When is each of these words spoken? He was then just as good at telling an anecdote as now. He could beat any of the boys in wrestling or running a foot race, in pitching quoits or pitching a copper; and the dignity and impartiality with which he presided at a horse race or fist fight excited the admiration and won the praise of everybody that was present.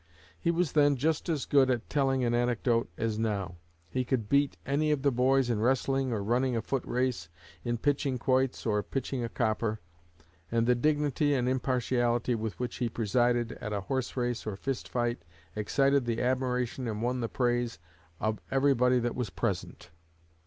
He 0.39 0.49
was 0.49 0.71
then 0.71 0.95
just 0.95 1.29
as 1.29 1.45
good 1.45 1.69
at 1.69 1.87
telling 1.87 2.23
an 2.23 2.33
anecdote 2.33 2.89
as 2.97 3.19
now. 3.19 3.57
He 3.87 4.03
could 4.03 4.27
beat 4.29 4.57
any 4.65 4.89
of 4.89 5.03
the 5.03 5.11
boys 5.11 5.47
in 5.47 5.59
wrestling 5.59 6.11
or 6.11 6.23
running 6.23 6.55
a 6.55 6.61
foot 6.63 6.83
race, 6.85 7.29
in 7.63 7.77
pitching 7.77 8.17
quoits 8.17 8.65
or 8.65 8.81
pitching 8.81 9.23
a 9.23 9.29
copper; 9.29 9.79
and 10.51 10.65
the 10.65 10.73
dignity 10.73 11.35
and 11.35 11.47
impartiality 11.47 12.33
with 12.33 12.59
which 12.59 12.77
he 12.77 12.89
presided 12.89 13.51
at 13.61 13.73
a 13.73 13.81
horse 13.81 14.17
race 14.17 14.47
or 14.47 14.55
fist 14.55 14.89
fight 14.89 15.21
excited 15.55 16.05
the 16.05 16.19
admiration 16.19 16.87
and 16.87 17.03
won 17.03 17.19
the 17.21 17.29
praise 17.29 17.77
of 18.19 18.39
everybody 18.49 18.97
that 18.97 19.13
was 19.15 19.29
present. 19.29 19.91